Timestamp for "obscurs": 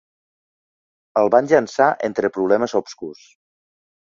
2.81-3.25